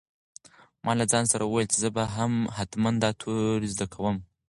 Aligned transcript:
ما 0.85 0.91
له 0.99 1.05
ځان 1.11 1.25
سره 1.31 1.43
وویل 1.45 1.67
چې 1.71 1.77
زه 1.83 1.89
به 1.95 2.03
هم 2.15 2.33
حتماً 2.57 2.91
دا 3.03 3.09
توري 3.21 3.67
زده 3.73 3.85
کوم. 3.93 4.15